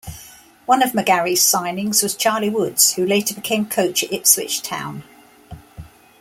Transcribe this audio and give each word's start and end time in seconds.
One 0.65 0.81
of 0.81 0.93
McGarry's 0.93 1.41
signings 1.41 2.01
was 2.01 2.15
Charlie 2.15 2.49
Woods 2.49 2.93
who 2.93 3.05
later 3.05 3.35
became 3.35 3.67
coach 3.69 4.03
at 4.03 4.11
Ipswich 4.11 4.63
Town. 4.63 5.03